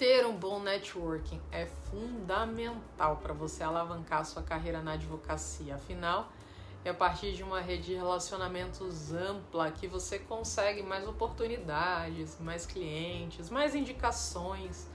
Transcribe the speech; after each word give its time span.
Ter 0.00 0.24
um 0.24 0.34
bom 0.34 0.60
networking 0.60 1.38
é 1.52 1.66
fundamental 1.66 3.18
para 3.18 3.34
você 3.34 3.62
alavancar 3.62 4.24
sua 4.24 4.42
carreira 4.42 4.80
na 4.80 4.92
advocacia. 4.92 5.74
Afinal, 5.74 6.32
é 6.82 6.88
a 6.88 6.94
partir 6.94 7.34
de 7.34 7.42
uma 7.42 7.60
rede 7.60 7.82
de 7.82 7.94
relacionamentos 7.96 9.12
ampla 9.12 9.70
que 9.70 9.86
você 9.86 10.18
consegue 10.18 10.82
mais 10.82 11.06
oportunidades, 11.06 12.38
mais 12.40 12.64
clientes, 12.64 13.50
mais 13.50 13.74
indicações. 13.74 14.88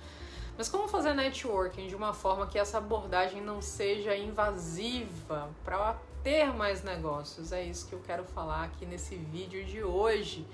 Mas 0.57 0.69
como 0.69 0.87
fazer 0.87 1.13
networking 1.13 1.85
de 1.85 1.95
uma 1.95 2.11
forma 2.11 2.47
que 2.47 2.57
essa 2.57 2.79
abordagem 2.79 3.43
não 3.43 3.61
seja 3.61 4.17
invasiva 4.17 5.51
para 5.63 5.99
ter 6.23 6.51
mais 6.51 6.83
negócios? 6.83 7.51
É 7.51 7.63
isso 7.63 7.87
que 7.87 7.93
eu 7.93 8.01
quero 8.03 8.23
falar 8.23 8.63
aqui 8.63 8.87
nesse 8.87 9.15
vídeo 9.15 9.63
de 9.65 9.83
hoje. 9.83 10.47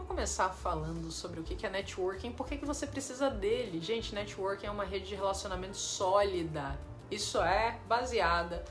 Vou 0.00 0.06
começar 0.06 0.48
falando 0.48 1.10
sobre 1.10 1.40
o 1.40 1.42
que 1.42 1.64
é 1.64 1.68
networking 1.68 2.32
por 2.32 2.46
que 2.46 2.64
você 2.64 2.86
precisa 2.86 3.28
dele. 3.28 3.82
Gente, 3.82 4.14
networking 4.14 4.64
é 4.66 4.70
uma 4.70 4.82
rede 4.82 5.08
de 5.08 5.14
relacionamento 5.14 5.76
sólida. 5.76 6.78
Isso 7.10 7.38
é 7.38 7.78
baseada 7.86 8.64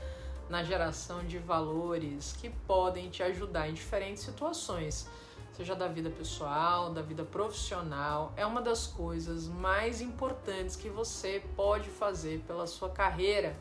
na 0.48 0.64
geração 0.64 1.24
de 1.24 1.38
valores 1.38 2.32
que 2.32 2.50
podem 2.50 3.10
te 3.10 3.22
ajudar 3.22 3.70
em 3.70 3.74
diferentes 3.74 4.24
situações, 4.24 5.08
seja 5.56 5.76
da 5.76 5.86
vida 5.86 6.10
pessoal, 6.10 6.92
da 6.92 7.00
vida 7.00 7.22
profissional. 7.22 8.32
É 8.36 8.44
uma 8.44 8.60
das 8.60 8.88
coisas 8.88 9.46
mais 9.46 10.00
importantes 10.00 10.74
que 10.74 10.88
você 10.88 11.44
pode 11.54 11.88
fazer 11.90 12.40
pela 12.40 12.66
sua 12.66 12.90
carreira. 12.90 13.56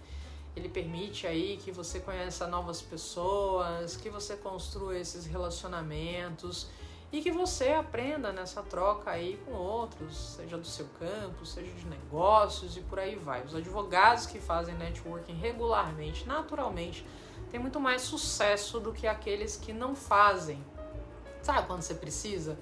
Ele 0.55 0.69
permite 0.69 1.27
aí 1.27 1.57
que 1.57 1.71
você 1.71 1.99
conheça 1.99 2.47
novas 2.47 2.81
pessoas, 2.81 3.95
que 3.95 4.09
você 4.09 4.35
construa 4.35 4.97
esses 4.97 5.27
relacionamentos 5.27 6.67
e 7.11 7.21
que 7.21 7.31
você 7.31 7.69
aprenda 7.69 8.31
nessa 8.31 8.61
troca 8.61 9.09
aí 9.09 9.41
com 9.45 9.51
outros, 9.53 10.35
seja 10.35 10.57
do 10.57 10.67
seu 10.67 10.87
campo, 10.99 11.45
seja 11.45 11.71
de 11.71 11.85
negócios 11.87 12.77
e 12.77 12.81
por 12.81 12.99
aí 12.99 13.15
vai. 13.15 13.43
Os 13.43 13.55
advogados 13.55 14.27
que 14.27 14.39
fazem 14.39 14.75
networking 14.75 15.33
regularmente, 15.33 16.27
naturalmente, 16.27 17.03
têm 17.49 17.59
muito 17.59 17.79
mais 17.79 18.03
sucesso 18.03 18.79
do 18.79 18.93
que 18.93 19.07
aqueles 19.07 19.57
que 19.57 19.73
não 19.73 19.95
fazem. 19.95 20.63
Sabe 21.41 21.65
quando 21.65 21.81
você 21.81 21.95
precisa 21.95 22.59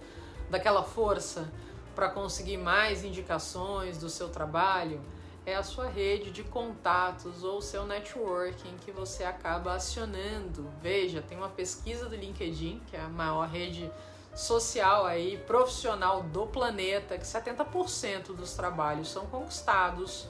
daquela 0.50 0.82
força 0.82 1.52
para 1.94 2.10
conseguir 2.10 2.58
mais 2.58 3.04
indicações 3.04 3.98
do 3.98 4.10
seu 4.10 4.30
trabalho? 4.30 5.02
É 5.46 5.56
a 5.56 5.64
sua 5.64 5.88
rede 5.88 6.32
de 6.32 6.44
contatos 6.44 7.44
ou 7.44 7.62
seu 7.62 7.86
networking 7.86 8.78
que 8.86 8.92
você 8.92 9.24
acaba 9.26 9.74
acionando. 9.74 10.70
Veja, 10.82 11.22
tem 11.22 11.38
uma 11.38 11.50
pesquisa 11.50 12.08
do 12.08 12.16
LinkedIn, 12.16 12.82
que 12.88 12.96
é 12.96 13.02
a 13.02 13.10
maior 13.10 13.48
rede 13.48 13.92
social 14.38 15.04
aí, 15.08 15.36
profissional 15.48 16.22
do 16.22 16.46
planeta, 16.46 17.18
que 17.18 17.26
70% 17.26 18.36
dos 18.36 18.54
trabalhos 18.54 19.10
são 19.10 19.26
conquistados 19.26 20.30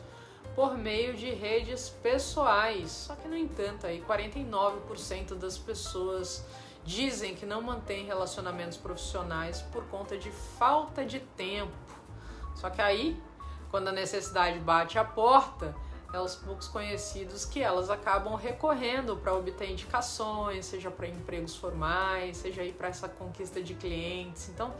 por 0.56 0.78
meio 0.78 1.14
de 1.14 1.30
redes 1.30 1.90
pessoais. 1.90 2.90
Só 2.90 3.16
que, 3.16 3.28
no 3.28 3.36
entanto, 3.36 3.86
aí 3.86 4.02
49% 4.02 5.36
das 5.36 5.58
pessoas 5.58 6.46
dizem 6.86 7.36
que 7.36 7.46
não 7.46 7.62
mantêm 7.62 8.06
relacionamentos 8.06 8.78
profissionais 8.78 9.62
por 9.74 9.84
conta 9.88 10.18
de 10.18 10.32
falta 10.32 11.04
de 11.04 11.20
tempo. 11.20 11.74
Só 12.56 12.70
que 12.70 12.82
aí, 12.82 13.22
quando 13.70 13.90
a 13.90 13.92
necessidade 13.92 14.58
bate 14.60 14.98
a 14.98 15.04
porta, 15.04 15.76
é 16.14 16.20
os 16.20 16.36
poucos 16.36 16.68
conhecidos 16.68 17.46
que 17.46 17.62
elas 17.62 17.90
acabam 17.90 18.36
recorrendo 18.36 19.18
para 19.18 19.34
obter 19.34 19.70
indicações, 19.70 20.66
seja 20.66 20.90
para 20.90 21.08
empregos 21.08 21.56
formais, 21.56 22.38
seja 22.38 22.62
aí 22.62 22.72
para 22.72 22.88
essa 22.88 23.10
conquista 23.10 23.62
de 23.62 23.74
clientes. 23.74 24.50
Então, 24.50 24.74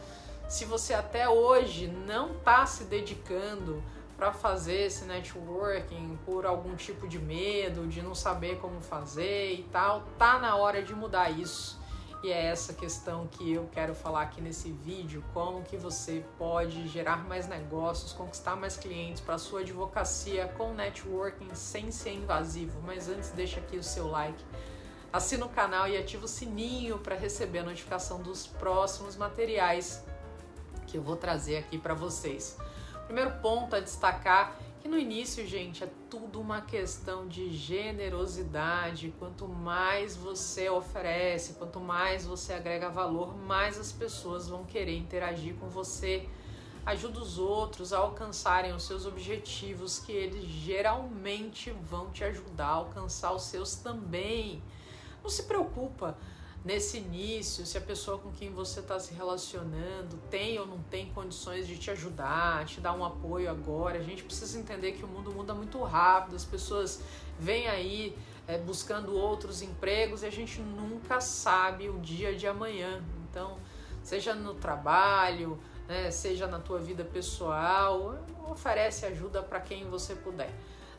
se 0.48 0.64
você 0.66 0.94
até 0.94 1.28
hoje 1.28 1.88
não 1.88 2.32
está 2.32 2.66
se 2.66 2.86
dedicando 2.86 3.84
para 4.16 4.32
fazer 4.32 4.86
esse 4.86 5.06
networking 5.06 6.18
por 6.26 6.46
algum 6.46 6.76
tipo 6.76 7.08
de 7.08 7.20
medo, 7.20 7.86
de 7.88 8.02
não 8.02 8.16
saber 8.16 8.58
como 8.58 8.82
fazer 8.82 9.54
e 9.54 9.64
tal, 9.72 10.04
tá 10.18 10.40
na 10.40 10.56
hora 10.56 10.82
de 10.82 10.96
mudar 10.96 11.30
isso. 11.30 11.80
É 12.30 12.48
essa 12.48 12.74
questão 12.74 13.26
que 13.26 13.54
eu 13.54 13.70
quero 13.72 13.96
falar 13.96 14.24
aqui 14.24 14.42
nesse 14.42 14.70
vídeo, 14.70 15.24
como 15.34 15.64
que 15.64 15.78
você 15.78 16.26
pode 16.38 16.86
gerar 16.90 17.26
mais 17.26 17.48
negócios, 17.48 18.12
conquistar 18.12 18.56
mais 18.56 18.76
clientes 18.76 19.22
para 19.22 19.38
sua 19.38 19.62
advocacia 19.62 20.46
com 20.58 20.74
networking 20.74 21.56
sem 21.56 21.90
ser 21.90 22.12
invasivo. 22.12 22.82
Mas 22.86 23.08
antes 23.08 23.30
deixa 23.30 23.62
aqui 23.62 23.78
o 23.78 23.84
seu 23.84 24.08
like, 24.08 24.44
assina 25.12 25.46
o 25.46 25.50
canal 25.50 25.88
e 25.88 25.98
ativa 25.98 26.26
o 26.26 26.28
sininho 26.28 27.00
para 27.00 27.16
receber 27.16 27.60
a 27.60 27.64
notificação 27.64 28.22
dos 28.22 28.46
próximos 28.46 29.16
materiais 29.16 30.04
que 30.86 30.98
eu 30.98 31.02
vou 31.02 31.16
trazer 31.16 31.58
aqui 31.58 31.78
para 31.78 31.94
vocês. 31.94 32.58
Primeiro 33.06 33.32
ponto 33.42 33.74
a 33.74 33.80
destacar 33.80 34.54
que 34.80 34.88
no 34.88 34.98
início, 34.98 35.46
gente, 35.46 35.84
é 35.84 35.90
tudo 36.10 36.40
uma 36.40 36.62
questão 36.62 37.28
de 37.28 37.52
generosidade. 37.52 39.14
Quanto 39.18 39.48
mais 39.48 40.16
você 40.16 40.70
oferece, 40.70 41.54
quanto 41.54 41.80
mais 41.80 42.26
você 42.26 42.54
agrega 42.54 42.90
valor, 42.90 43.36
mais 43.36 43.80
as 43.80 43.92
pessoas 43.92 44.48
vão 44.48 44.64
querer 44.64 44.98
interagir 44.98 45.56
com 45.56 45.68
você. 45.68 46.28
Ajuda 46.86 47.20
os 47.20 47.38
outros 47.38 47.92
a 47.92 47.98
alcançarem 47.98 48.74
os 48.74 48.84
seus 48.84 49.06
objetivos, 49.06 50.00
que 50.00 50.12
eles 50.12 50.46
geralmente 50.46 51.72
vão 51.72 52.10
te 52.12 52.24
ajudar 52.24 52.68
a 52.68 52.76
alcançar 52.76 53.34
os 53.34 53.44
seus 53.44 53.76
também. 53.76 54.64
Não 55.22 55.30
se 55.30 55.44
preocupa 55.44 56.18
nesse 56.68 56.98
início, 56.98 57.66
se 57.66 57.78
a 57.78 57.82
pessoa 57.82 58.18
com 58.18 58.30
quem 58.30 58.52
você 58.52 58.82
está 58.82 59.00
se 59.00 59.14
relacionando 59.14 60.18
tem 60.30 60.60
ou 60.60 60.68
não 60.68 60.80
tem 60.80 61.06
condições 61.14 61.66
de 61.66 61.78
te 61.78 61.90
ajudar, 61.92 62.66
te 62.66 62.82
dar 62.82 62.92
um 62.92 63.06
apoio 63.06 63.50
agora. 63.50 63.98
A 63.98 64.04
gente 64.04 64.22
precisa 64.22 64.60
entender 64.60 64.92
que 64.92 65.06
o 65.06 65.08
mundo 65.08 65.32
muda 65.32 65.54
muito 65.54 65.82
rápido, 65.82 66.36
as 66.36 66.44
pessoas 66.44 67.02
vêm 67.40 67.70
aí 67.70 68.18
é, 68.46 68.58
buscando 68.58 69.16
outros 69.16 69.62
empregos 69.62 70.24
e 70.24 70.26
a 70.26 70.30
gente 70.30 70.60
nunca 70.60 71.22
sabe 71.22 71.88
o 71.88 72.00
dia 72.00 72.36
de 72.36 72.46
amanhã. 72.46 73.02
Então, 73.30 73.58
seja 74.04 74.36
no 74.36 74.54
trabalho, 74.54 75.58
né, 75.88 76.12
seja 76.12 76.48
na 76.48 76.60
tua 76.60 76.80
vida 76.80 77.06
pessoal, 77.06 78.20
oferece 78.46 79.06
ajuda 79.06 79.42
para 79.42 79.62
quem 79.62 79.86
você 79.86 80.16
puder. 80.16 80.54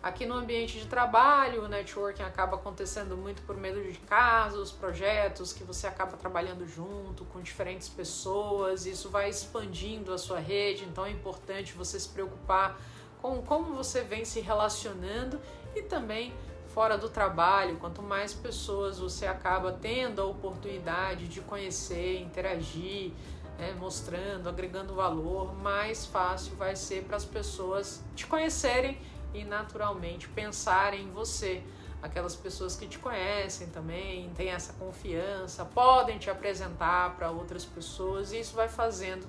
Aqui 0.09 0.25
no 0.25 0.37
ambiente 0.37 0.79
de 0.79 0.87
trabalho, 0.87 1.65
o 1.65 1.69
networking 1.69 2.23
acaba 2.23 2.57
acontecendo 2.57 3.15
muito 3.15 3.43
por 3.43 3.59
meio 3.59 3.93
de 3.93 3.99
casos, 3.99 4.73
projetos 4.73 5.53
que 5.53 5.63
você 5.63 5.87
acaba 5.87 6.17
trabalhando 6.17 6.67
junto 6.67 7.27
com 7.27 7.43
diferentes 7.43 7.91
pessoas, 7.91 8.87
isso 8.87 9.11
vai 9.11 9.29
expandindo 9.29 10.11
a 10.11 10.17
sua 10.17 10.39
rede, 10.39 10.87
então 10.87 11.05
é 11.05 11.11
importante 11.11 11.75
você 11.75 12.01
se 12.01 12.09
preocupar 12.09 12.81
com 13.21 13.43
como 13.43 13.75
você 13.75 14.01
vem 14.01 14.25
se 14.25 14.41
relacionando 14.41 15.39
e 15.77 15.83
também 15.83 16.33
fora 16.69 16.97
do 16.97 17.11
trabalho, 17.11 17.77
quanto 17.77 18.03
mais 18.03 18.33
pessoas 18.33 18.99
você 18.99 19.27
acaba 19.27 19.73
tendo 19.73 20.23
a 20.23 20.25
oportunidade 20.25 21.29
de 21.29 21.43
conhecer, 21.43 22.23
interagir, 22.23 23.13
né, 23.59 23.77
mostrando, 23.79 24.49
agregando 24.49 24.95
valor, 24.95 25.55
mais 25.55 26.07
fácil 26.07 26.57
vai 26.57 26.75
ser 26.77 27.05
para 27.05 27.19
as 27.19 27.27
pessoas 27.27 28.03
te 28.17 28.27
conhecerem 28.27 28.99
e 29.35 29.45
naturalmente 29.45 30.29
pensar 30.29 30.95
em 30.95 31.11
você. 31.11 31.63
Aquelas 32.01 32.37
pessoas 32.37 32.77
que 32.77 32.87
te 32.87 32.99
conhecem 32.99 33.69
também, 33.69 34.31
têm 34.37 34.51
essa 34.51 34.73
confiança, 34.75 35.65
podem 35.65 36.19
te 36.19 36.31
apresentar 36.31 37.17
para 37.17 37.31
outras 37.31 37.65
pessoas 37.65 38.33
e 38.33 38.39
isso 38.39 38.55
vai 38.55 38.69
fazendo 38.69 39.27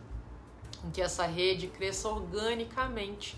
com 0.82 0.92
que 0.92 1.02
essa 1.02 1.26
rede 1.26 1.68
cresça 1.68 2.08
organicamente, 2.08 3.36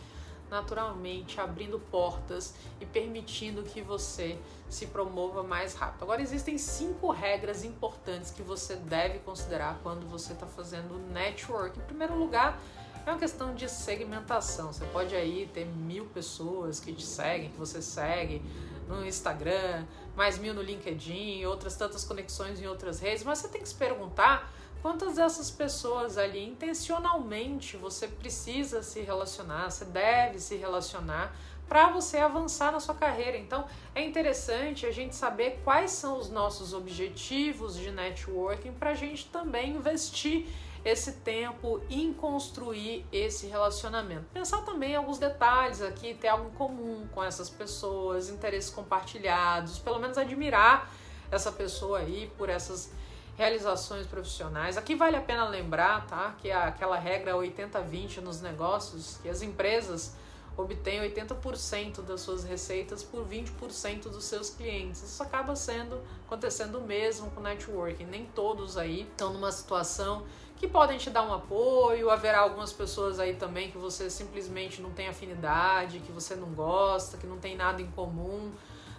naturalmente, 0.49 1.39
abrindo 1.39 1.79
portas 1.79 2.53
e 2.81 2.85
permitindo 2.85 3.63
que 3.63 3.81
você 3.81 4.37
se 4.69 4.87
promova 4.87 5.43
mais 5.43 5.75
rápido. 5.75 6.03
Agora, 6.03 6.21
existem 6.21 6.57
cinco 6.57 7.09
regras 7.09 7.63
importantes 7.63 8.31
que 8.31 8.41
você 8.41 8.75
deve 8.75 9.19
considerar 9.19 9.79
quando 9.81 10.05
você 10.09 10.33
está 10.33 10.45
fazendo 10.45 10.97
network. 11.13 11.79
Em 11.79 11.83
primeiro 11.83 12.17
lugar, 12.17 12.59
é 13.05 13.09
uma 13.09 13.19
questão 13.19 13.53
de 13.53 13.67
segmentação. 13.69 14.71
Você 14.71 14.85
pode 14.85 15.15
aí 15.15 15.49
ter 15.53 15.65
mil 15.65 16.05
pessoas 16.05 16.79
que 16.79 16.93
te 16.93 17.05
seguem, 17.05 17.49
que 17.49 17.57
você 17.57 17.81
segue 17.81 18.41
no 18.87 19.05
Instagram, 19.05 19.85
mais 20.15 20.37
mil 20.37 20.53
no 20.53 20.61
LinkedIn, 20.61 21.45
outras 21.45 21.75
tantas 21.75 22.03
conexões 22.03 22.61
em 22.61 22.67
outras 22.67 22.99
redes, 22.99 23.23
mas 23.23 23.39
você 23.39 23.47
tem 23.47 23.61
que 23.61 23.69
se 23.69 23.75
perguntar 23.75 24.51
quantas 24.81 25.15
dessas 25.15 25.49
pessoas 25.49 26.17
ali 26.17 26.43
intencionalmente 26.43 27.77
você 27.77 28.07
precisa 28.07 28.83
se 28.83 29.01
relacionar, 29.01 29.69
você 29.69 29.85
deve 29.85 30.39
se 30.39 30.55
relacionar 30.55 31.35
para 31.71 31.87
você 31.87 32.17
avançar 32.17 32.69
na 32.69 32.81
sua 32.81 32.93
carreira. 32.93 33.37
Então, 33.37 33.63
é 33.95 34.03
interessante 34.03 34.85
a 34.85 34.91
gente 34.91 35.15
saber 35.15 35.61
quais 35.63 35.91
são 35.91 36.17
os 36.17 36.29
nossos 36.29 36.73
objetivos 36.73 37.77
de 37.77 37.89
networking 37.91 38.73
para 38.73 38.89
a 38.89 38.93
gente 38.93 39.27
também 39.27 39.77
investir 39.77 40.47
esse 40.83 41.13
tempo 41.13 41.81
em 41.89 42.11
construir 42.11 43.05
esse 43.09 43.47
relacionamento. 43.47 44.25
Pensar 44.33 44.63
também 44.63 44.91
em 44.91 44.95
alguns 44.97 45.17
detalhes 45.17 45.81
aqui, 45.81 46.13
ter 46.13 46.27
algo 46.27 46.49
em 46.49 46.53
comum 46.55 47.07
com 47.13 47.23
essas 47.23 47.49
pessoas, 47.49 48.27
interesses 48.27 48.69
compartilhados, 48.69 49.79
pelo 49.79 49.97
menos 49.97 50.17
admirar 50.17 50.91
essa 51.31 51.53
pessoa 51.53 51.99
aí 51.99 52.29
por 52.37 52.49
essas 52.49 52.91
realizações 53.37 54.05
profissionais. 54.05 54.77
Aqui 54.77 54.93
vale 54.93 55.15
a 55.15 55.21
pena 55.21 55.47
lembrar, 55.47 56.05
tá, 56.05 56.35
que 56.37 56.49
é 56.49 56.53
aquela 56.53 56.99
regra 56.99 57.31
80-20 57.31 58.17
nos 58.17 58.41
negócios, 58.41 59.19
que 59.23 59.29
as 59.29 59.41
empresas 59.41 60.19
obtêm 60.61 61.01
80% 61.01 62.01
das 62.01 62.21
suas 62.21 62.43
receitas 62.43 63.03
por 63.03 63.25
20% 63.25 64.03
dos 64.03 64.23
seus 64.25 64.49
clientes. 64.49 65.01
Isso 65.01 65.21
acaba 65.21 65.55
sendo 65.55 66.01
acontecendo 66.25 66.79
mesmo 66.81 67.29
com 67.31 67.41
networking. 67.41 68.05
Nem 68.05 68.25
todos 68.25 68.77
aí 68.77 69.01
estão 69.01 69.33
numa 69.33 69.51
situação 69.51 70.23
que 70.57 70.67
podem 70.67 70.97
te 70.97 71.09
dar 71.09 71.23
um 71.23 71.33
apoio, 71.33 72.11
haverá 72.11 72.39
algumas 72.39 72.71
pessoas 72.71 73.19
aí 73.19 73.33
também 73.33 73.71
que 73.71 73.79
você 73.79 74.11
simplesmente 74.11 74.79
não 74.79 74.91
tem 74.91 75.07
afinidade, 75.07 75.99
que 75.99 76.11
você 76.11 76.35
não 76.35 76.49
gosta, 76.49 77.17
que 77.17 77.25
não 77.25 77.37
tem 77.37 77.55
nada 77.55 77.81
em 77.81 77.89
comum. 77.91 78.51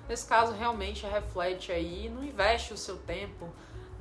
Nesse 0.09 0.27
caso, 0.27 0.53
realmente 0.53 1.07
reflete 1.07 1.71
aí, 1.71 2.09
não 2.09 2.25
investe 2.25 2.75
o 2.75 2.77
seu 2.77 2.97
tempo 2.97 3.49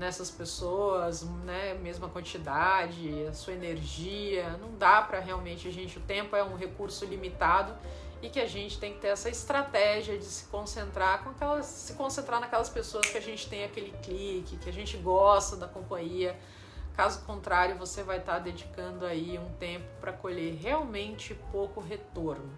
nessas 0.02 0.32
pessoas, 0.32 1.22
né, 1.46 1.76
mesma 1.76 2.10
quantidade, 2.10 3.28
a 3.28 3.34
sua 3.34 3.54
energia, 3.54 4.58
não 4.58 4.76
dá 4.76 5.00
para 5.00 5.20
realmente 5.20 5.68
a 5.68 5.72
gente, 5.72 6.00
o 6.00 6.02
tempo 6.02 6.36
é 6.36 6.44
um 6.44 6.56
recurso 6.56 7.06
limitado 7.06 7.78
e 8.20 8.28
que 8.28 8.40
a 8.40 8.48
gente 8.48 8.80
tem 8.80 8.94
que 8.94 9.00
ter 9.00 9.10
essa 9.10 9.30
estratégia 9.30 10.18
de 10.18 10.26
se 10.26 10.46
concentrar 10.46 11.24
com 11.24 11.30
aquelas, 11.30 11.68
se 11.68 11.94
concentrar 11.94 12.42
naquelas 12.42 12.68
pessoas 12.68 13.06
que 13.12 13.18
a 13.18 13.22
gente 13.22 13.48
tem 13.48 13.64
aquele 13.64 13.92
clique, 14.04 14.58
que 14.58 14.70
a 14.70 14.74
gente 14.74 14.98
gosta 14.98 15.56
da 15.56 15.68
companhia. 15.68 16.36
Caso 16.96 17.24
contrário, 17.24 17.78
você 17.78 18.02
vai 18.02 18.18
estar 18.18 18.34
tá 18.34 18.40
dedicando 18.40 19.06
aí 19.06 19.38
um 19.38 19.52
tempo 19.60 19.86
para 20.00 20.12
colher 20.12 20.56
realmente 20.56 21.36
pouco 21.52 21.80
retorno. 21.80 22.52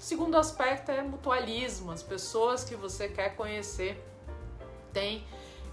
Segundo 0.00 0.38
aspecto 0.38 0.90
é 0.90 1.02
mutualismo. 1.02 1.92
As 1.92 2.02
pessoas 2.02 2.64
que 2.64 2.74
você 2.74 3.08
quer 3.08 3.36
conhecer 3.36 4.02
têm 4.92 5.24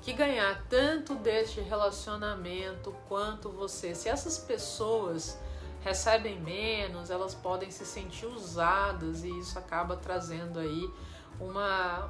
que 0.06 0.14
ganhar 0.14 0.64
tanto 0.70 1.16
deste 1.16 1.60
relacionamento 1.62 2.96
quanto 3.10 3.50
você. 3.50 3.96
Se 3.96 4.08
essas 4.08 4.38
pessoas 4.38 5.36
recebem 5.84 6.40
menos, 6.40 7.10
elas 7.10 7.34
podem 7.34 7.72
se 7.72 7.88
sentir 7.88 8.28
usadas 8.28 9.24
e 9.24 9.40
isso 9.40 9.58
acaba 9.58 9.98
trazendo 9.98 10.60
aí 10.60 10.94
uma, 11.40 12.08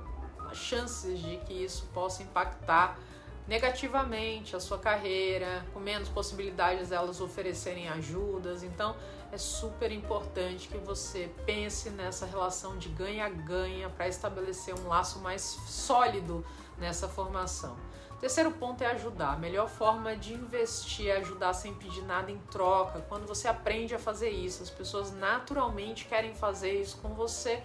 chances 0.54 1.20
de 1.20 1.38
que 1.38 1.54
isso 1.54 1.88
possa 1.94 2.22
impactar 2.22 3.00
negativamente 3.48 4.58
a 4.58 4.60
sua 4.60 4.78
carreira, 4.78 5.66
com 5.74 5.80
menos 5.80 6.10
possibilidades 6.10 6.90
delas 6.90 7.22
oferecerem 7.22 7.88
ajudas. 7.88 8.62
Então, 8.62 8.94
é 9.32 9.38
super 9.38 9.90
importante 9.90 10.68
que 10.68 10.78
você 10.80 11.32
pense 11.46 11.90
nessa 11.92 12.26
relação 12.26 12.78
de 12.78 12.90
ganha-ganha 12.90 13.90
para 13.90 14.10
estabelecer 14.10 14.76
um 14.76 14.90
laço 14.90 15.20
mais 15.20 15.42
sólido 15.42 16.46
nessa 16.78 17.08
formação. 17.08 17.76
Terceiro 18.20 18.52
ponto 18.52 18.82
é 18.84 18.88
ajudar. 18.88 19.34
A 19.34 19.38
melhor 19.38 19.70
forma 19.70 20.16
de 20.16 20.34
investir 20.34 21.10
é 21.10 21.18
ajudar 21.18 21.54
sem 21.54 21.74
pedir 21.74 22.02
nada 22.04 22.32
em 22.32 22.40
troca. 22.50 23.02
Quando 23.10 23.28
você 23.28 23.48
aprende 23.48 23.94
a 23.94 24.00
fazer 24.00 24.30
isso, 24.30 24.64
as 24.64 24.70
pessoas 24.70 25.12
naturalmente 25.12 26.06
querem 26.06 26.34
fazer 26.34 26.82
isso 26.82 26.98
com 27.02 27.10
você. 27.10 27.62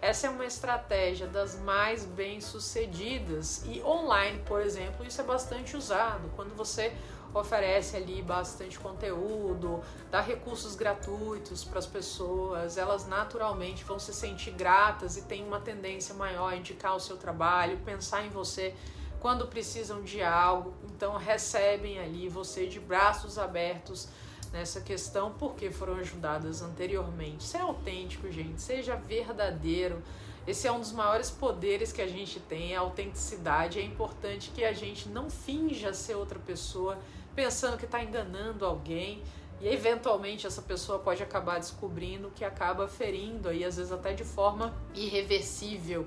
Essa 0.00 0.28
é 0.28 0.30
uma 0.30 0.46
estratégia 0.46 1.26
das 1.26 1.58
mais 1.58 2.04
bem 2.04 2.40
sucedidas 2.40 3.64
e 3.66 3.82
online, 3.82 4.40
por 4.46 4.60
exemplo, 4.60 5.04
isso 5.04 5.20
é 5.20 5.24
bastante 5.24 5.76
usado. 5.76 6.30
Quando 6.36 6.54
você 6.56 6.96
oferece 7.34 7.96
ali 7.96 8.22
bastante 8.22 8.78
conteúdo, 8.78 9.82
dá 10.10 10.20
recursos 10.20 10.74
gratuitos 10.74 11.64
para 11.64 11.78
as 11.78 11.86
pessoas, 11.86 12.76
elas 12.76 13.06
naturalmente 13.06 13.84
vão 13.84 13.98
se 13.98 14.12
sentir 14.14 14.52
gratas 14.52 15.16
e 15.16 15.22
têm 15.22 15.44
uma 15.44 15.60
tendência 15.60 16.14
maior 16.14 16.52
a 16.52 16.56
indicar 16.56 16.96
o 16.96 17.00
seu 17.00 17.16
trabalho, 17.16 17.78
pensar 17.84 18.24
em 18.24 18.30
você 18.30 18.74
quando 19.20 19.46
precisam 19.48 20.02
de 20.02 20.22
algo, 20.22 20.74
então 20.84 21.16
recebem 21.16 21.98
ali 21.98 22.28
você 22.28 22.66
de 22.66 22.78
braços 22.78 23.36
abertos 23.36 24.08
nessa 24.52 24.80
questão 24.80 25.32
porque 25.32 25.70
foram 25.70 25.96
ajudadas 25.96 26.62
anteriormente. 26.62 27.44
Seja 27.44 27.64
autêntico, 27.64 28.30
gente, 28.30 28.62
seja 28.62 28.96
verdadeiro. 28.96 30.02
Esse 30.46 30.66
é 30.66 30.72
um 30.72 30.80
dos 30.80 30.92
maiores 30.92 31.30
poderes 31.30 31.92
que 31.92 32.00
a 32.00 32.06
gente 32.06 32.40
tem, 32.40 32.74
a 32.74 32.80
autenticidade. 32.80 33.78
É 33.78 33.82
importante 33.82 34.50
que 34.54 34.64
a 34.64 34.72
gente 34.72 35.08
não 35.08 35.28
finja 35.28 35.92
ser 35.92 36.14
outra 36.14 36.38
pessoa 36.38 36.96
pensando 37.34 37.76
que 37.76 37.84
está 37.84 38.02
enganando 38.02 38.64
alguém. 38.64 39.22
E 39.60 39.68
eventualmente 39.68 40.46
essa 40.46 40.62
pessoa 40.62 41.00
pode 41.00 41.22
acabar 41.22 41.58
descobrindo 41.58 42.30
que 42.30 42.44
acaba 42.44 42.86
ferindo 42.86 43.48
aí, 43.48 43.64
às 43.64 43.76
vezes 43.76 43.90
até 43.90 44.12
de 44.12 44.24
forma 44.24 44.72
irreversível, 44.94 46.06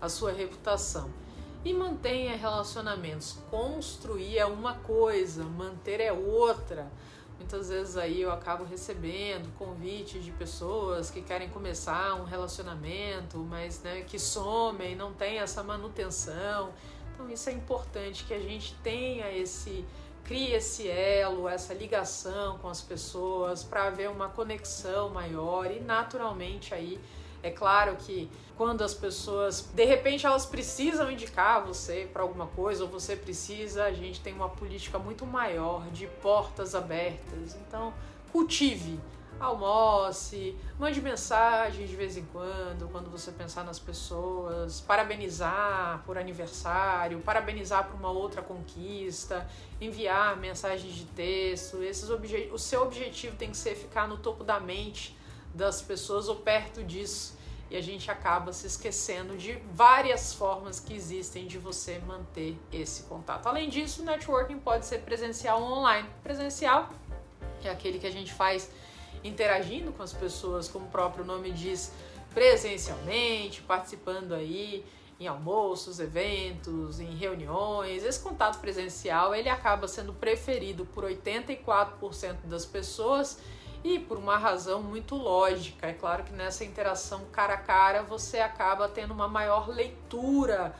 a 0.00 0.08
sua 0.08 0.32
reputação 0.32 1.10
e 1.64 1.72
mantenha 1.72 2.36
relacionamentos. 2.36 3.38
Construir 3.50 4.38
é 4.38 4.46
uma 4.46 4.74
coisa, 4.74 5.44
manter 5.44 6.00
é 6.00 6.12
outra. 6.12 6.90
Muitas 7.38 7.68
vezes 7.68 7.96
aí 7.96 8.20
eu 8.22 8.30
acabo 8.30 8.64
recebendo 8.64 9.52
convites 9.56 10.24
de 10.24 10.30
pessoas 10.32 11.10
que 11.10 11.22
querem 11.22 11.48
começar 11.48 12.14
um 12.14 12.24
relacionamento, 12.24 13.38
mas 13.38 13.82
né, 13.82 14.02
que 14.02 14.18
somem, 14.18 14.94
não 14.94 15.12
tem 15.12 15.38
essa 15.38 15.62
manutenção. 15.62 16.72
Então 17.12 17.28
isso 17.30 17.48
é 17.48 17.52
importante 17.52 18.24
que 18.24 18.34
a 18.34 18.40
gente 18.40 18.74
tenha 18.82 19.30
esse 19.32 19.84
crie 20.24 20.52
esse 20.54 20.88
elo, 20.88 21.48
essa 21.48 21.74
ligação 21.74 22.58
com 22.58 22.68
as 22.68 22.80
pessoas 22.80 23.62
para 23.64 23.84
haver 23.84 24.08
uma 24.08 24.28
conexão 24.28 25.10
maior 25.10 25.70
e 25.70 25.80
naturalmente 25.80 26.74
aí 26.74 27.00
é 27.42 27.50
claro 27.50 27.96
que 27.96 28.30
quando 28.56 28.82
as 28.82 28.94
pessoas, 28.94 29.68
de 29.74 29.84
repente, 29.84 30.24
elas 30.24 30.46
precisam 30.46 31.10
indicar 31.10 31.64
você 31.66 32.08
para 32.12 32.22
alguma 32.22 32.46
coisa, 32.46 32.84
ou 32.84 32.88
você 32.88 33.16
precisa, 33.16 33.84
a 33.84 33.92
gente 33.92 34.20
tem 34.20 34.32
uma 34.32 34.48
política 34.48 34.98
muito 34.98 35.26
maior 35.26 35.84
de 35.90 36.06
portas 36.06 36.74
abertas. 36.74 37.56
Então, 37.66 37.92
cultive, 38.30 39.00
almoce, 39.42 40.56
mande 40.78 41.00
mensagem 41.00 41.86
de 41.86 41.96
vez 41.96 42.16
em 42.16 42.24
quando, 42.26 42.88
quando 42.90 43.10
você 43.10 43.32
pensar 43.32 43.64
nas 43.64 43.78
pessoas, 43.78 44.80
parabenizar 44.80 46.02
por 46.06 46.16
aniversário, 46.16 47.20
parabenizar 47.20 47.88
por 47.88 47.96
uma 47.96 48.10
outra 48.10 48.40
conquista, 48.40 49.48
enviar 49.80 50.36
mensagens 50.36 50.94
de 50.94 51.04
texto. 51.06 51.82
Esses 51.82 52.08
obje 52.10 52.48
o 52.52 52.58
seu 52.58 52.82
objetivo 52.82 53.36
tem 53.36 53.50
que 53.50 53.56
ser 53.56 53.74
ficar 53.74 54.06
no 54.06 54.16
topo 54.16 54.44
da 54.44 54.60
mente 54.60 55.16
das 55.54 55.82
pessoas 55.82 56.28
ou 56.28 56.36
perto 56.36 56.82
disso. 56.84 57.36
E 57.70 57.76
a 57.76 57.80
gente 57.80 58.10
acaba 58.10 58.52
se 58.52 58.66
esquecendo 58.66 59.34
de 59.34 59.54
várias 59.72 60.34
formas 60.34 60.78
que 60.78 60.94
existem 60.94 61.46
de 61.46 61.58
você 61.58 61.98
manter 62.00 62.58
esse 62.70 63.04
contato. 63.04 63.46
Além 63.46 63.70
disso, 63.70 64.02
o 64.02 64.04
networking 64.04 64.58
pode 64.58 64.84
ser 64.84 64.98
presencial 64.98 65.62
ou 65.62 65.78
online. 65.78 66.06
Presencial 66.22 66.90
é 67.64 67.70
aquele 67.70 67.98
que 67.98 68.06
a 68.06 68.10
gente 68.10 68.32
faz 68.32 68.70
interagindo 69.24 69.92
com 69.92 70.02
as 70.02 70.12
pessoas, 70.12 70.68
como 70.68 70.86
o 70.86 70.88
próprio 70.88 71.24
nome 71.24 71.50
diz, 71.50 71.92
presencialmente, 72.32 73.62
participando 73.62 74.32
aí 74.32 74.84
em 75.20 75.26
almoços, 75.26 76.00
eventos, 76.00 76.98
em 76.98 77.14
reuniões. 77.14 78.04
Esse 78.04 78.20
contato 78.20 78.58
presencial 78.58 79.34
ele 79.34 79.48
acaba 79.48 79.86
sendo 79.86 80.12
preferido 80.12 80.84
por 80.86 81.04
84% 81.04 82.36
das 82.44 82.66
pessoas 82.66 83.38
e 83.84 83.98
por 83.98 84.18
uma 84.18 84.36
razão 84.36 84.82
muito 84.82 85.14
lógica. 85.14 85.86
É 85.86 85.92
claro 85.92 86.24
que 86.24 86.32
nessa 86.32 86.64
interação 86.64 87.24
cara 87.30 87.54
a 87.54 87.58
cara 87.58 88.02
você 88.02 88.40
acaba 88.40 88.88
tendo 88.88 89.12
uma 89.12 89.28
maior 89.28 89.68
leitura 89.68 90.74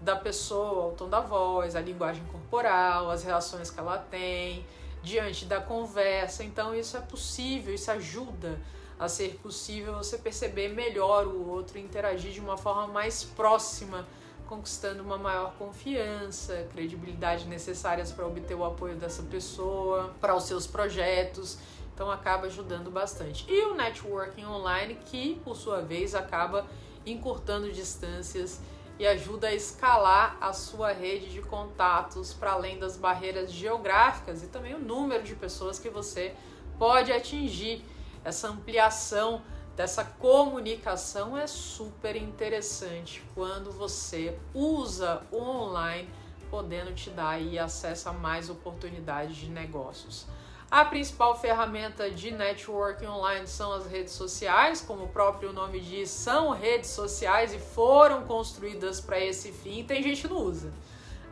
da 0.00 0.14
pessoa, 0.14 0.92
o 0.92 0.92
tom 0.92 1.08
da 1.08 1.20
voz, 1.20 1.74
a 1.74 1.80
linguagem 1.80 2.24
corporal, 2.26 3.10
as 3.10 3.24
reações 3.24 3.70
que 3.70 3.80
ela 3.80 3.98
tem 3.98 4.64
diante 5.02 5.44
da 5.44 5.60
conversa. 5.60 6.44
Então 6.44 6.74
isso 6.74 6.96
é 6.96 7.00
possível, 7.00 7.74
isso 7.74 7.90
ajuda 7.90 8.58
a 8.98 9.08
ser 9.08 9.38
possível 9.42 9.94
você 9.94 10.18
perceber 10.18 10.68
melhor 10.68 11.26
o 11.26 11.48
outro, 11.48 11.78
interagir 11.78 12.32
de 12.32 12.40
uma 12.40 12.56
forma 12.56 12.88
mais 12.88 13.22
próxima, 13.22 14.06
conquistando 14.48 15.02
uma 15.02 15.16
maior 15.16 15.54
confiança, 15.54 16.66
credibilidade 16.72 17.46
necessárias 17.46 18.10
para 18.10 18.26
obter 18.26 18.54
o 18.54 18.64
apoio 18.64 18.96
dessa 18.96 19.22
pessoa, 19.22 20.14
para 20.20 20.34
os 20.34 20.44
seus 20.44 20.66
projetos. 20.66 21.58
Então 21.94 22.10
acaba 22.10 22.46
ajudando 22.46 22.90
bastante. 22.90 23.44
E 23.48 23.62
o 23.66 23.74
networking 23.74 24.44
online, 24.44 24.96
que 25.06 25.40
por 25.44 25.56
sua 25.56 25.80
vez 25.80 26.14
acaba 26.14 26.66
encurtando 27.04 27.70
distâncias 27.72 28.60
e 28.98 29.06
ajuda 29.06 29.48
a 29.48 29.54
escalar 29.54 30.36
a 30.40 30.52
sua 30.52 30.92
rede 30.92 31.30
de 31.30 31.40
contatos 31.40 32.34
para 32.34 32.52
além 32.52 32.78
das 32.78 32.96
barreiras 32.96 33.52
geográficas 33.52 34.42
e 34.42 34.48
também 34.48 34.74
o 34.74 34.78
número 34.78 35.22
de 35.22 35.34
pessoas 35.34 35.78
que 35.78 35.88
você 35.88 36.34
pode 36.78 37.12
atingir. 37.12 37.84
Essa 38.24 38.48
ampliação 38.48 39.42
dessa 39.76 40.04
comunicação 40.04 41.38
é 41.38 41.46
super 41.46 42.16
interessante 42.16 43.22
quando 43.34 43.70
você 43.70 44.36
usa 44.52 45.22
o 45.30 45.38
online, 45.38 46.08
podendo 46.50 46.92
te 46.92 47.10
dar 47.10 47.30
aí 47.30 47.58
acesso 47.58 48.08
a 48.08 48.12
mais 48.12 48.50
oportunidades 48.50 49.36
de 49.36 49.48
negócios. 49.48 50.26
A 50.70 50.84
principal 50.84 51.34
ferramenta 51.34 52.10
de 52.10 52.30
networking 52.30 53.06
online 53.06 53.46
são 53.46 53.72
as 53.72 53.86
redes 53.86 54.12
sociais, 54.12 54.82
como 54.82 55.04
o 55.04 55.08
próprio 55.08 55.50
nome 55.50 55.80
diz, 55.80 56.10
são 56.10 56.50
redes 56.50 56.90
sociais 56.90 57.54
e 57.54 57.58
foram 57.58 58.26
construídas 58.26 59.00
para 59.00 59.18
esse 59.18 59.50
fim. 59.50 59.82
Tem 59.82 60.02
gente 60.02 60.20
que 60.20 60.28
não 60.28 60.36
usa. 60.36 60.70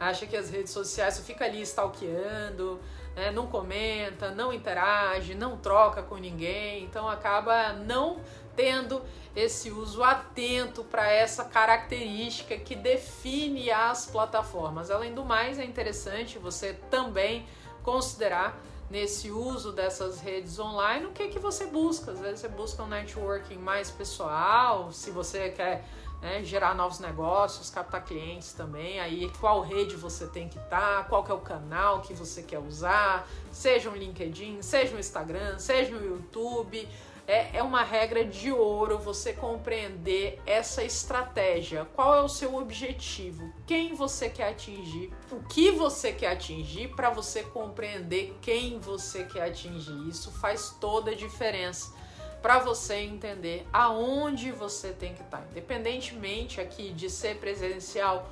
acha 0.01 0.27
que 0.27 0.37
as 0.37 0.49
redes 0.49 0.73
sociais 0.73 1.15
você 1.15 1.23
fica 1.23 1.45
ali 1.45 1.61
stalkeando, 1.61 2.81
né, 3.15 3.31
não 3.31 3.47
comenta, 3.47 4.31
não 4.31 4.55
interage, 4.55 5.35
não 5.35 5.59
troca 5.59 6.03
com 6.03 6.17
ninguém, 6.17 6.85
então 6.85 7.07
acaba 7.07 7.75
não 7.75 8.21
tendo 8.55 9.03
esse 9.35 9.71
uso 9.71 10.03
atento 10.03 10.83
para 10.83 11.11
essa 11.11 11.45
característica 11.45 12.57
que 12.57 12.75
define 12.75 13.71
as 13.71 14.07
plataformas. 14.07 14.91
Além 14.91 15.15
do 15.15 15.27
mais, 15.27 15.59
é 15.59 15.65
interessante 15.65 16.39
você 16.39 16.73
também 16.91 17.47
considerar 17.83 18.59
nesse 18.91 19.31
uso 19.31 19.73
dessas 19.73 20.21
redes 20.21 20.59
online 20.59 21.07
o 21.07 21.13
que 21.13 21.29
que 21.29 21.39
você 21.39 21.67
busca. 21.67 22.13
Às 22.13 22.21
vezes 22.21 22.41
você 22.41 22.49
busca 22.49 22.83
um 22.83 22.87
networking 22.87 23.59
mais 23.59 23.91
pessoal, 23.91 24.93
se 24.93 25.11
você 25.11 25.51
quer 25.51 25.85
né, 26.21 26.43
gerar 26.43 26.75
novos 26.75 26.99
negócios, 26.99 27.71
captar 27.71 28.05
clientes 28.05 28.53
também. 28.53 29.01
Aí 29.01 29.31
qual 29.41 29.61
rede 29.61 29.97
você 29.97 30.27
tem 30.27 30.49
que 30.49 30.59
estar, 30.59 30.99
tá, 30.99 31.05
qual 31.05 31.25
que 31.25 31.31
é 31.31 31.35
o 31.35 31.41
canal 31.41 32.01
que 32.01 32.15
você 32.15 32.43
quer 32.43 32.59
usar, 32.59 33.29
seja 33.51 33.91
um 33.91 33.95
LinkedIn, 33.95 34.63
seja 34.63 34.95
um 34.95 34.99
Instagram, 34.99 35.59
seja 35.59 35.95
um 35.95 36.03
YouTube. 36.03 36.89
É, 37.27 37.59
é 37.59 37.63
uma 37.63 37.83
regra 37.83 38.25
de 38.25 38.53
ouro 38.53 38.99
você 38.99 39.33
compreender 39.33 40.41
essa 40.47 40.85
estratégia. 40.85 41.85
Qual 41.95 42.15
é 42.15 42.23
o 42.23 42.29
seu 42.29 42.55
objetivo? 42.55 43.53
Quem 43.67 43.95
você 43.95 44.29
quer 44.29 44.51
atingir? 44.51 45.13
O 45.33 45.41
que 45.43 45.73
você 45.73 46.13
quer 46.13 46.33
atingir 46.33 46.89
para 46.95 47.11
você 47.11 47.43
compreender 47.43 48.37
quem 48.41 48.79
você 48.79 49.25
quer 49.25 49.43
atingir. 49.43 50.09
Isso 50.09 50.31
faz 50.31 50.77
toda 50.81 51.11
a 51.11 51.15
diferença 51.15 51.93
para 52.41 52.61
você 52.61 52.95
entender 52.95 53.67
aonde 53.73 54.53
você 54.53 54.93
tem 54.93 55.13
que 55.13 55.23
estar. 55.23 55.39
Tá. 55.39 55.47
Independentemente 55.51 56.61
aqui 56.61 56.93
de 56.93 57.11
ser 57.11 57.39
presencial 57.39 58.31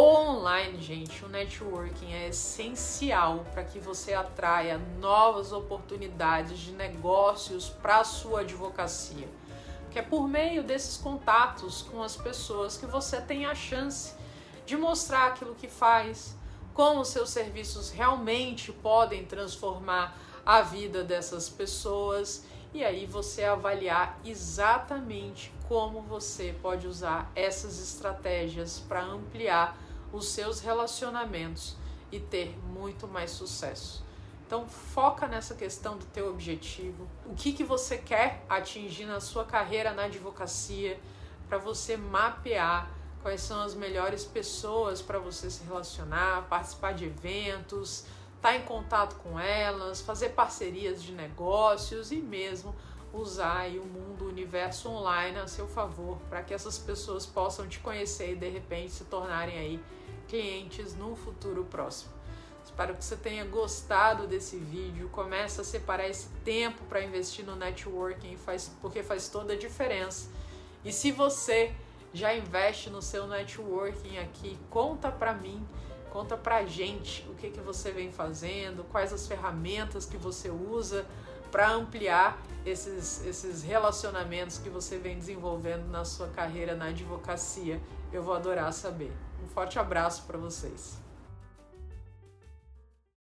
online, 0.00 0.80
gente, 0.80 1.22
o 1.24 1.28
networking 1.28 2.12
é 2.12 2.28
essencial 2.28 3.44
para 3.52 3.62
que 3.62 3.78
você 3.78 4.14
atraia 4.14 4.78
novas 4.98 5.52
oportunidades 5.52 6.58
de 6.58 6.72
negócios 6.72 7.68
para 7.68 7.98
a 7.98 8.04
sua 8.04 8.40
advocacia. 8.40 9.28
Que 9.90 9.98
é 9.98 10.02
por 10.02 10.26
meio 10.26 10.62
desses 10.62 10.96
contatos 10.96 11.82
com 11.82 12.02
as 12.02 12.16
pessoas 12.16 12.78
que 12.78 12.86
você 12.86 13.20
tem 13.20 13.44
a 13.44 13.54
chance 13.54 14.14
de 14.64 14.76
mostrar 14.76 15.26
aquilo 15.26 15.54
que 15.54 15.68
faz, 15.68 16.34
como 16.72 17.04
seus 17.04 17.28
serviços 17.28 17.90
realmente 17.90 18.72
podem 18.72 19.26
transformar 19.26 20.16
a 20.44 20.62
vida 20.62 21.04
dessas 21.04 21.50
pessoas 21.50 22.44
e 22.74 22.84
aí 22.84 23.04
você 23.06 23.44
avaliar 23.44 24.18
exatamente 24.24 25.52
como 25.68 26.00
você 26.00 26.54
pode 26.62 26.86
usar 26.86 27.30
essas 27.34 27.78
estratégias 27.78 28.78
para 28.78 29.02
ampliar 29.02 29.76
os 30.12 30.28
seus 30.28 30.60
relacionamentos 30.60 31.76
e 32.10 32.20
ter 32.20 32.58
muito 32.66 33.06
mais 33.06 33.30
sucesso. 33.30 34.04
Então 34.46 34.66
foca 34.66 35.26
nessa 35.26 35.54
questão 35.54 35.96
do 35.96 36.04
teu 36.06 36.28
objetivo, 36.28 37.08
o 37.24 37.34
que, 37.34 37.52
que 37.52 37.64
você 37.64 37.96
quer 37.96 38.44
atingir 38.48 39.06
na 39.06 39.20
sua 39.20 39.44
carreira 39.44 39.92
na 39.92 40.04
advocacia, 40.04 41.00
para 41.48 41.56
você 41.56 41.96
mapear 41.96 42.90
quais 43.22 43.40
são 43.40 43.62
as 43.62 43.74
melhores 43.74 44.24
pessoas 44.24 45.00
para 45.00 45.18
você 45.18 45.50
se 45.50 45.64
relacionar, 45.64 46.48
participar 46.48 46.92
de 46.92 47.06
eventos, 47.06 48.04
estar 48.42 48.54
tá 48.54 48.56
em 48.56 48.62
contato 48.62 49.14
com 49.22 49.38
elas, 49.38 50.00
fazer 50.00 50.30
parcerias 50.30 51.00
de 51.00 51.12
negócios 51.12 52.10
e 52.10 52.16
mesmo 52.16 52.74
usar 53.12 53.68
o 53.68 53.86
mundo, 53.86 54.24
o 54.24 54.28
universo 54.28 54.88
online 54.88 55.38
a 55.38 55.46
seu 55.46 55.68
favor 55.68 56.18
para 56.28 56.42
que 56.42 56.52
essas 56.52 56.76
pessoas 56.76 57.24
possam 57.24 57.68
te 57.68 57.78
conhecer 57.78 58.32
e 58.32 58.34
de 58.34 58.48
repente 58.48 58.90
se 58.90 59.04
tornarem 59.04 59.56
aí 59.56 59.80
clientes 60.28 60.96
no 60.96 61.14
futuro 61.14 61.64
próximo. 61.66 62.10
Espero 62.64 62.96
que 62.96 63.04
você 63.04 63.16
tenha 63.16 63.44
gostado 63.44 64.26
desse 64.26 64.56
vídeo. 64.56 65.08
Começa 65.10 65.62
a 65.62 65.64
separar 65.64 66.08
esse 66.08 66.28
tempo 66.44 66.82
para 66.88 67.00
investir 67.04 67.44
no 67.44 67.54
networking, 67.54 68.36
faz, 68.38 68.72
porque 68.80 69.04
faz 69.04 69.28
toda 69.28 69.52
a 69.52 69.56
diferença. 69.56 70.28
E 70.84 70.92
se 70.92 71.12
você 71.12 71.72
já 72.12 72.34
investe 72.34 72.90
no 72.90 73.02
seu 73.02 73.26
networking 73.28 74.18
aqui, 74.18 74.58
conta 74.68 75.12
para 75.12 75.32
mim 75.32 75.64
Conta 76.12 76.36
pra 76.36 76.62
gente 76.66 77.26
o 77.30 77.34
que, 77.34 77.48
que 77.48 77.60
você 77.60 77.90
vem 77.90 78.12
fazendo, 78.12 78.84
quais 78.92 79.14
as 79.14 79.26
ferramentas 79.26 80.04
que 80.04 80.18
você 80.18 80.50
usa 80.50 81.06
para 81.50 81.72
ampliar 81.72 82.38
esses, 82.66 83.24
esses 83.24 83.62
relacionamentos 83.62 84.58
que 84.58 84.68
você 84.68 84.98
vem 84.98 85.18
desenvolvendo 85.18 85.88
na 85.88 86.04
sua 86.04 86.28
carreira 86.28 86.76
na 86.76 86.88
advocacia. 86.88 87.80
Eu 88.12 88.22
vou 88.22 88.34
adorar 88.34 88.70
saber. 88.74 89.10
Um 89.42 89.48
forte 89.48 89.78
abraço 89.78 90.24
para 90.24 90.36
vocês. 90.36 91.00